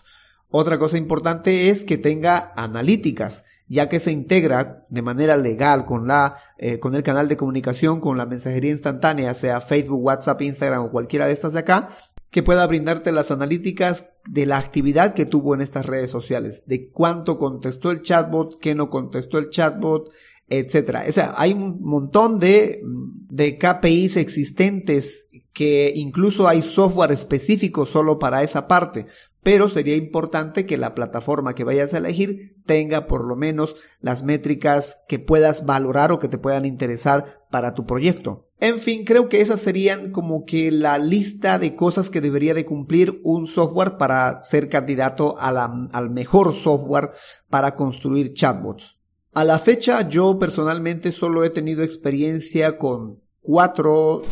Otra 0.49 0.77
cosa 0.77 0.97
importante 0.97 1.69
es 1.69 1.83
que 1.83 1.97
tenga 1.97 2.53
analíticas, 2.55 3.45
ya 3.67 3.89
que 3.89 3.99
se 3.99 4.11
integra 4.11 4.85
de 4.89 5.01
manera 5.01 5.35
legal 5.35 5.83
con 5.83 6.07
la 6.07 6.37
eh, 6.57 6.79
con 6.79 6.95
el 6.95 7.03
canal 7.03 7.27
de 7.27 7.35
comunicación, 7.35 7.99
con 7.99 8.17
la 8.17 8.25
mensajería 8.25 8.71
instantánea, 8.71 9.33
sea 9.33 9.59
Facebook, 9.59 10.03
WhatsApp, 10.03 10.41
Instagram 10.41 10.85
o 10.85 10.91
cualquiera 10.91 11.27
de 11.27 11.33
estas 11.33 11.53
de 11.53 11.59
acá, 11.59 11.89
que 12.29 12.43
pueda 12.43 12.65
brindarte 12.67 13.11
las 13.11 13.31
analíticas 13.31 14.09
de 14.29 14.45
la 14.45 14.57
actividad 14.57 15.13
que 15.13 15.25
tuvo 15.25 15.53
en 15.53 15.61
estas 15.61 15.85
redes 15.85 16.11
sociales, 16.11 16.63
de 16.65 16.89
cuánto 16.91 17.37
contestó 17.37 17.91
el 17.91 18.01
chatbot, 18.01 18.59
qué 18.59 18.75
no 18.75 18.89
contestó 18.89 19.37
el 19.37 19.49
chatbot, 19.49 20.11
etcétera. 20.49 21.05
O 21.07 21.11
sea, 21.11 21.33
hay 21.37 21.53
un 21.53 21.81
montón 21.81 22.39
de, 22.39 22.81
de 23.29 23.57
KPIs 23.57 24.17
existentes 24.17 25.27
que 25.53 25.91
incluso 25.95 26.47
hay 26.47 26.61
software 26.61 27.11
específico 27.11 27.85
solo 27.85 28.19
para 28.19 28.43
esa 28.43 28.67
parte, 28.67 29.07
pero 29.43 29.69
sería 29.69 29.95
importante 29.95 30.65
que 30.65 30.77
la 30.77 30.93
plataforma 30.93 31.55
que 31.55 31.63
vayas 31.63 31.93
a 31.93 31.97
elegir 31.97 32.53
tenga 32.65 33.07
por 33.07 33.25
lo 33.25 33.35
menos 33.35 33.75
las 34.01 34.23
métricas 34.23 35.03
que 35.07 35.19
puedas 35.19 35.65
valorar 35.65 36.11
o 36.11 36.19
que 36.19 36.27
te 36.27 36.37
puedan 36.37 36.65
interesar 36.65 37.37
para 37.49 37.73
tu 37.73 37.85
proyecto. 37.85 38.41
En 38.59 38.77
fin, 38.77 39.05
creo 39.05 39.29
que 39.29 39.41
esas 39.41 39.61
serían 39.61 40.11
como 40.11 40.43
que 40.43 40.69
la 40.69 40.97
lista 40.97 41.59
de 41.59 41.75
cosas 41.75 42.09
que 42.09 42.21
debería 42.21 42.53
de 42.53 42.65
cumplir 42.65 43.19
un 43.23 43.47
software 43.47 43.97
para 43.97 44.43
ser 44.43 44.69
candidato 44.69 45.37
al 45.39 46.09
mejor 46.09 46.53
software 46.53 47.11
para 47.49 47.75
construir 47.75 48.33
chatbots. 48.33 48.96
A 49.37 49.43
la 49.43 49.59
fecha 49.59 50.09
yo 50.09 50.39
personalmente 50.39 51.11
solo 51.11 51.43
he 51.43 51.51
tenido 51.51 51.83
experiencia 51.83 52.79
con 52.79 53.17
cuatro, 53.39 54.23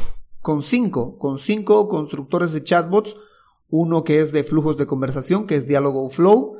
con 0.41 0.63
cinco, 0.63 1.19
con 1.19 1.37
cinco 1.37 1.87
constructores 1.89 2.53
de 2.53 2.63
chatbots, 2.63 3.15
uno 3.69 4.03
que 4.03 4.19
es 4.19 4.31
de 4.31 4.43
flujos 4.43 4.77
de 4.77 4.87
conversación, 4.87 5.45
que 5.45 5.57
es 5.57 5.67
Dialogo 5.67 6.09
Flow, 6.09 6.57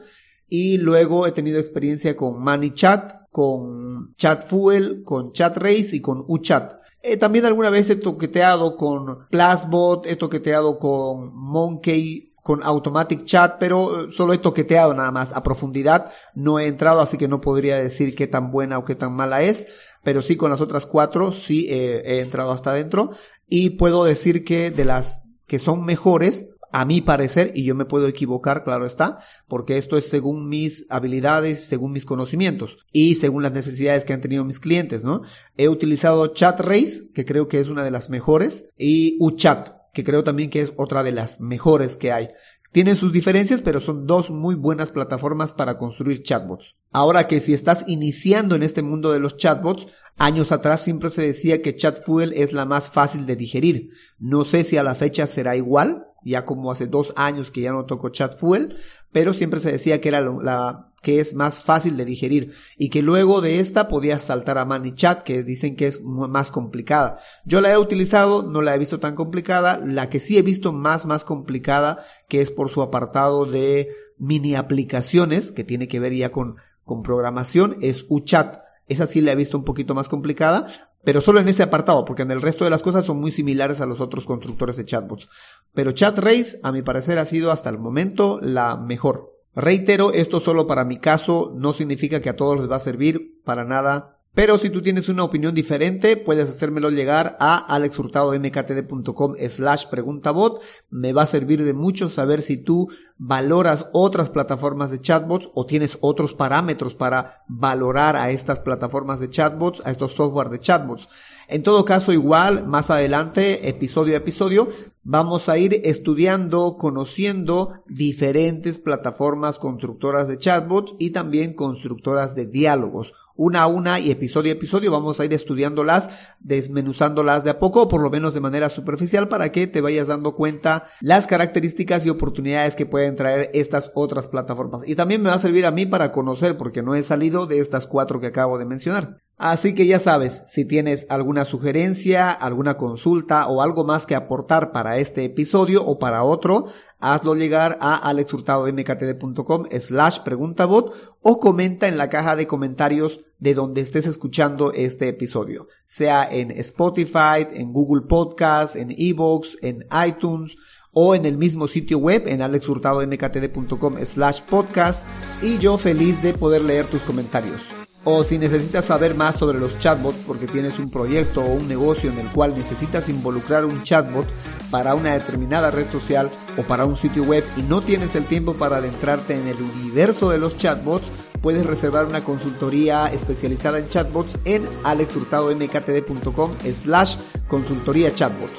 y 0.47 0.77
luego 0.77 1.25
he 1.25 1.31
tenido 1.31 1.57
experiencia 1.59 2.15
con 2.15 2.39
ManyChat, 2.39 3.31
con 3.31 4.13
ChatFuel, 4.13 5.01
con 5.03 5.31
ChatRace 5.31 5.95
y 5.95 6.01
con 6.01 6.23
UChat. 6.27 6.73
Eh, 7.01 7.17
también 7.17 7.45
alguna 7.45 7.71
vez 7.71 7.89
he 7.89 7.95
toqueteado 7.95 8.77
con 8.77 9.27
Plasbot, 9.31 10.05
he 10.05 10.17
toqueteado 10.17 10.77
con 10.77 11.33
Monkey, 11.33 12.35
con 12.45 12.61
Automatic 12.61 13.23
Chat, 13.23 13.55
pero 13.59 14.05
eh, 14.05 14.11
solo 14.11 14.31
he 14.31 14.37
toqueteado 14.37 14.93
nada 14.93 15.09
más 15.09 15.33
a 15.33 15.41
profundidad, 15.41 16.11
no 16.35 16.59
he 16.59 16.67
entrado, 16.67 17.01
así 17.01 17.17
que 17.17 17.27
no 17.27 17.41
podría 17.41 17.77
decir 17.77 18.13
qué 18.13 18.27
tan 18.27 18.51
buena 18.51 18.77
o 18.77 18.85
qué 18.85 18.93
tan 18.93 19.13
mala 19.13 19.41
es, 19.41 19.65
pero 20.03 20.21
sí 20.21 20.35
con 20.35 20.51
las 20.51 20.61
otras 20.61 20.85
cuatro 20.85 21.31
sí 21.31 21.65
eh, 21.71 22.03
he 22.05 22.19
entrado 22.19 22.51
hasta 22.51 22.69
adentro 22.69 23.09
y 23.47 23.71
puedo 23.71 24.03
decir 24.03 24.45
que 24.45 24.69
de 24.69 24.85
las 24.85 25.23
que 25.47 25.57
son 25.57 25.85
mejores, 25.85 26.51
a 26.71 26.85
mi 26.85 27.01
parecer, 27.01 27.51
y 27.55 27.63
yo 27.63 27.73
me 27.73 27.85
puedo 27.85 28.07
equivocar, 28.07 28.63
claro 28.63 28.85
está, 28.85 29.21
porque 29.47 29.79
esto 29.79 29.97
es 29.97 30.07
según 30.07 30.47
mis 30.47 30.85
habilidades, 30.89 31.65
según 31.65 31.93
mis 31.93 32.05
conocimientos 32.05 32.77
y 32.91 33.15
según 33.15 33.41
las 33.41 33.53
necesidades 33.53 34.05
que 34.05 34.13
han 34.13 34.21
tenido 34.21 34.43
mis 34.43 34.59
clientes, 34.59 35.03
¿no? 35.03 35.23
He 35.57 35.67
utilizado 35.67 36.27
ChatRace, 36.27 37.11
que 37.15 37.25
creo 37.25 37.47
que 37.47 37.59
es 37.59 37.69
una 37.69 37.83
de 37.83 37.91
las 37.91 38.11
mejores, 38.11 38.65
y 38.77 39.17
UChat, 39.19 39.75
que 39.95 40.03
creo 40.03 40.23
también 40.23 40.51
que 40.51 40.61
es 40.61 40.73
otra 40.75 41.01
de 41.01 41.13
las 41.13 41.39
mejores 41.39 41.95
que 41.95 42.11
hay. 42.11 42.29
Tienen 42.71 42.97
sus 42.97 43.13
diferencias, 43.13 43.61
pero 43.61 43.79
son 43.79 44.05
dos 44.05 44.29
muy 44.29 44.53
buenas 44.53 44.91
plataformas 44.91 45.53
para 45.53 45.77
construir 45.77 46.21
chatbots. 46.21 46.75
Ahora 46.91 47.27
que 47.27 47.39
si 47.39 47.53
estás 47.53 47.85
iniciando 47.87 48.55
en 48.55 48.63
este 48.63 48.81
mundo 48.81 49.13
de 49.13 49.19
los 49.19 49.37
chatbots, 49.37 49.87
años 50.17 50.51
atrás 50.51 50.83
siempre 50.83 51.09
se 51.09 51.21
decía 51.21 51.61
que 51.61 51.75
ChatFuel 51.75 52.33
es 52.33 52.51
la 52.51 52.65
más 52.65 52.89
fácil 52.89 53.25
de 53.25 53.37
digerir. 53.37 53.91
No 54.19 54.43
sé 54.43 54.65
si 54.65 54.75
a 54.75 54.83
la 54.83 54.93
fecha 54.93 55.25
será 55.25 55.55
igual, 55.55 56.03
ya 56.25 56.44
como 56.44 56.72
hace 56.72 56.88
dos 56.88 57.13
años 57.15 57.51
que 57.51 57.62
ya 57.62 57.72
no 57.72 57.86
toco 57.86 58.10
Chatfuel, 58.10 58.75
pero 59.13 59.34
siempre 59.34 59.62
se 59.62 59.72
decía 59.72 60.01
que 60.01 60.10
era 60.10 60.22
la, 60.22 60.89
que 61.01 61.20
es 61.20 61.36
más 61.36 61.63
fácil 61.63 61.98
de 61.98 62.03
digerir 62.03 62.53
y 62.77 62.89
que 62.89 63.03
luego 63.03 63.39
de 63.39 63.60
esta 63.60 63.88
podías 63.88 64.24
saltar 64.24 64.58
a 64.58 64.65
ManyChat, 64.65 65.22
que 65.22 65.44
dicen 65.44 65.75
que 65.75 65.86
es 65.86 66.01
más 66.03 66.50
complicada. 66.50 67.20
Yo 67.46 67.62
la 67.62 67.72
he 67.72 67.77
utilizado, 67.77 68.41
no 68.41 68.63
la 68.63 68.74
he 68.74 68.79
visto 68.79 69.00
tan 69.00 69.13
complicada, 69.13 69.79
la 69.86 70.10
que 70.10 70.20
sí 70.20 70.38
he 70.38 70.41
visto 70.41 70.74
más 70.74 71.05
más 71.05 71.24
complicada, 71.24 72.03
que 72.27 72.41
es 72.41 72.50
por 72.50 72.70
su 72.72 72.82
apartado 72.82 73.46
de 73.46 73.89
mini 74.17 74.55
aplicaciones, 74.55 75.51
que 75.51 75.63
tiene 75.63 75.88
que 75.88 76.00
ver 76.00 76.13
ya 76.13 76.32
con, 76.32 76.55
con 76.84 77.03
programación, 77.03 77.77
es 77.82 78.05
UChat. 78.10 78.63
Esa 78.88 79.05
sí 79.05 79.22
la 79.22 79.32
he 79.32 79.36
visto 79.36 79.58
un 79.58 79.63
poquito 79.63 79.94
más 79.94 80.10
complicada, 80.10 80.89
pero 81.05 81.21
solo 81.21 81.39
en 81.39 81.47
ese 81.47 81.63
apartado, 81.63 82.03
porque 82.03 82.24
en 82.24 82.31
el 82.31 82.41
resto 82.41 82.63
de 82.63 82.71
las 82.71 82.81
cosas 82.81 83.05
son 83.05 83.21
muy 83.21 83.31
similares 83.31 83.79
a 83.79 83.85
los 83.85 84.01
otros 84.01 84.25
constructores 84.25 84.75
de 84.75 84.85
chatbots. 84.85 85.29
Pero 85.74 85.91
ChatRace, 85.91 86.59
a 86.63 86.71
mi 86.71 86.81
parecer, 86.81 87.19
ha 87.19 87.25
sido 87.25 87.51
hasta 87.51 87.69
el 87.69 87.77
momento 87.77 88.39
la 88.41 88.75
mejor. 88.75 89.31
Reitero, 89.53 90.12
esto 90.12 90.41
solo 90.41 90.67
para 90.67 90.83
mi 90.83 91.00
caso, 91.00 91.53
no 91.55 91.71
significa 91.71 92.21
que 92.21 92.29
a 92.29 92.35
todos 92.35 92.59
les 92.59 92.69
va 92.69 92.75
a 92.75 92.81
servir 92.81 93.39
para 93.45 93.63
nada 93.63 94.14
pero 94.36 94.58
si 94.58 94.70
tú 94.70 94.82
tienes 94.82 95.08
una 95.08 95.24
opinión 95.24 95.56
diferente, 95.56 96.18
puedes 96.18 96.50
hacérmelo 96.50 96.89
llegar 96.89 97.38
a 97.39 97.56
alexhurtadomktd.com 97.74 99.36
slash 99.50 99.86
preguntabot. 99.86 100.62
Me 100.92 101.13
va 101.13 101.22
a 101.22 101.25
servir 101.25 101.63
de 101.63 101.74
mucho 101.74 102.10
saber 102.10 102.42
si 102.42 102.58
tú 102.58 102.89
valoras 103.18 103.88
otras 103.94 104.30
plataformas 104.30 104.92
de 104.92 105.00
chatbots 105.00 105.50
o 105.54 105.65
tienes 105.65 105.98
otros 106.01 106.34
parámetros 106.34 106.96
para 106.96 107.38
valorar 107.48 108.18
a 108.18 108.30
estas 108.30 108.60
plataformas 108.60 109.22
de 109.22 109.30
chatbots, 109.30 109.82
a 109.86 109.92
estos 109.92 110.12
software 110.12 110.50
de 110.50 110.60
chatbots. 110.60 111.08
En 111.48 111.63
todo 111.63 111.86
caso, 111.86 112.12
igual, 112.12 112.68
más 112.68 112.89
adelante, 112.89 113.70
episodio 113.70 114.15
a 114.15 114.18
episodio, 114.18 114.68
vamos 115.04 115.48
a 115.48 115.58
ir 115.58 115.80
estudiando, 115.86 116.75
conociendo 116.77 117.75
diferentes 117.88 118.80
plataformas 118.80 119.60
constructoras 119.60 120.27
de 120.27 120.38
chatbots 120.38 120.94
y 121.00 121.12
también 121.12 121.54
constructoras 121.54 122.36
de 122.36 122.48
diálogos 122.48 123.13
una 123.36 123.63
a 123.63 123.68
una 123.68 124.00
y 124.00 124.12
episodio 124.12 124.51
a 124.51 124.56
episodio 124.56 124.92
vamos 124.92 125.20
a 125.20 125.25
ir 125.25 125.34
estudiándolas, 125.34 126.10
desmenuzándolas 126.39 127.44
de 127.44 127.51
a 127.51 127.60
poco, 127.60 127.84
o 127.84 127.88
por 127.88 128.01
lo 128.01 128.10
menos 128.10 128.34
de 128.34 128.42
manera 128.42 128.70
superficial, 128.70 129.27
para 129.27 129.51
que 129.51 129.68
te 129.68 129.82
vayas 129.82 130.08
dando 130.08 130.36
cuenta 130.36 130.88
las 131.01 131.27
características 131.27 132.06
y 132.06 132.10
oportunidades 132.10 132.75
que 132.75 132.86
pueden 132.86 133.15
traer 133.15 133.50
estas 133.54 133.92
otras 133.94 134.27
plataformas. 134.27 134.82
Y 134.86 134.96
también 134.96 135.22
me 135.22 135.30
va 135.30 135.36
a 135.36 135.39
servir 135.39 135.65
a 135.65 135.72
mí 135.72 135.86
para 135.86 136.12
conocer, 136.12 136.58
porque 136.58 136.84
no 136.84 136.96
he 136.96 137.04
salido 137.04 137.46
de 137.46 137.60
estas 137.60 137.88
cuatro 137.88 138.20
que 138.20 138.27
acabo 138.27 138.58
de 138.58 138.65
mencionar. 138.65 139.25
Así 139.38 139.75
que 139.75 139.86
ya 139.86 140.00
sabes, 140.00 140.44
si 140.48 140.63
tienes 140.63 141.08
alguna 141.10 141.44
sugerencia, 141.44 142.32
alguna 142.32 142.77
consulta 142.77 143.48
o 143.48 143.62
algo 143.62 143.84
más 143.84 144.06
que 144.06 144.15
aportar 144.15 144.72
para 144.72 144.98
este 144.98 145.25
episodio 145.25 145.86
o 145.86 146.00
para 146.00 146.24
otro, 146.24 146.68
hazlo 147.00 147.36
llegar 147.36 147.77
a 147.82 147.96
alexhurtadomktd.com 147.96 149.65
slash 149.77 150.20
preguntabot 150.20 150.94
o 151.22 151.39
comenta 151.42 151.89
en 151.89 151.98
la 151.98 152.08
caja 152.08 152.38
de 152.38 152.48
comentarios 152.48 153.25
de 153.39 153.54
donde 153.54 153.82
estés 153.82 154.08
escuchando 154.08 154.72
este 154.72 155.10
episodio, 155.10 155.68
sea 155.84 156.25
en 156.32 156.51
Spotify, 156.51 157.46
en 157.54 157.74
Google 157.74 158.08
Podcast, 158.08 158.77
en 158.77 158.96
Evox, 158.98 159.58
en 159.62 159.86
iTunes 160.08 160.56
o 160.94 161.13
en 161.13 161.25
el 161.25 161.38
mismo 161.38 161.68
sitio 161.68 161.98
web 161.98 162.24
en 162.27 162.42
alexhurtadomktd.com 162.42 163.98
slash 164.06 164.42
podcast 164.44 165.06
y 165.42 165.58
yo 165.58 165.77
feliz 165.77 166.22
de 166.22 166.34
poder 166.34 166.62
leer 166.62 166.86
tus 166.86 167.01
comentarios. 167.01 167.63
O 168.07 168.24
si 168.24 168.38
necesitas 168.38 168.85
saber 168.85 169.15
más 169.15 169.35
sobre 169.35 169.59
los 169.59 169.77
chatbots 169.79 170.24
porque 170.27 170.45
tienes 170.45 170.77
un 170.77 170.91
proyecto 170.91 171.41
o 171.41 171.53
un 171.55 171.67
negocio 171.67 172.12
en 172.12 172.19
el 172.19 172.31
cual 172.31 172.55
necesitas 172.55 173.09
involucrar 173.09 173.65
un 173.65 173.81
chatbot 173.81 174.27
para 174.69 174.93
una 174.93 175.13
determinada 175.13 175.71
red 175.71 175.91
social 175.91 176.29
o 176.55 176.62
para 176.62 176.85
un 176.85 176.95
sitio 176.95 177.24
web 177.24 177.43
y 177.57 177.63
no 177.63 177.81
tienes 177.81 178.15
el 178.15 178.25
tiempo 178.25 178.53
para 178.53 178.77
adentrarte 178.77 179.33
en 179.33 179.47
el 179.47 179.57
universo 179.59 180.29
de 180.29 180.38
los 180.38 180.55
chatbots, 180.55 181.07
puedes 181.41 181.65
reservar 181.65 182.05
una 182.05 182.24
consultoría 182.24 183.07
especializada 183.07 183.79
en 183.79 183.89
chatbots 183.89 184.38
en 184.45 184.67
alexhurtadomktd.com 184.83 186.51
slash 186.71 187.17
consultoría 187.47 188.13
chatbot. 188.13 188.51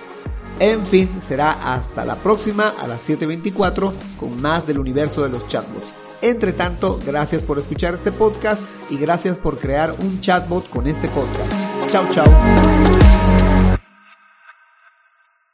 En 0.58 0.84
fin, 0.84 1.08
será 1.20 1.74
hasta 1.74 2.04
la 2.04 2.16
próxima 2.16 2.74
a 2.80 2.86
las 2.88 3.08
7.24 3.08 3.92
con 4.18 4.40
más 4.40 4.66
del 4.66 4.78
universo 4.78 5.22
de 5.22 5.28
los 5.28 5.46
chatbots. 5.46 6.05
Entre 6.22 6.52
tanto, 6.52 6.98
gracias 7.04 7.42
por 7.42 7.58
escuchar 7.58 7.94
este 7.94 8.12
podcast 8.12 8.66
y 8.90 8.96
gracias 8.96 9.38
por 9.38 9.58
crear 9.58 9.94
un 10.00 10.20
chatbot 10.20 10.68
con 10.68 10.86
este 10.86 11.08
podcast. 11.08 11.52
Chao, 11.90 12.08
chao. 12.10 13.55